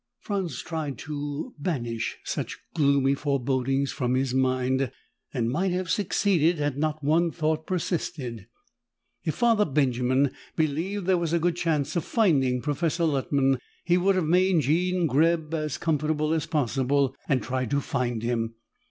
Franz 0.19 0.63
tried 0.63 0.97
to 0.97 1.53
banish 1.59 2.17
such 2.23 2.57
gloomy 2.73 3.13
forebodings 3.13 3.91
from 3.91 4.15
his 4.15 4.33
mind 4.33 4.91
and 5.31 5.51
might 5.51 5.71
have 5.71 5.91
succeeded 5.91 6.57
had 6.57 6.75
not 6.75 7.03
one 7.03 7.29
thought 7.29 7.67
persisted. 7.67 8.47
If 9.25 9.35
Father 9.35 9.63
Benjamin 9.63 10.31
believed 10.55 11.05
there 11.05 11.19
was 11.19 11.33
a 11.33 11.39
good 11.39 11.55
chance 11.55 11.95
of 11.95 12.03
finding 12.03 12.63
Professor 12.63 13.03
Luttman, 13.03 13.59
he 13.85 13.95
would 13.99 14.15
have 14.15 14.25
made 14.25 14.61
Jean 14.63 15.05
Greb 15.05 15.53
as 15.53 15.77
comfortable 15.77 16.33
as 16.33 16.47
possible 16.47 17.15
and 17.29 17.43
tried 17.43 17.69
to 17.69 17.79
find 17.79 18.23
him. 18.23 18.55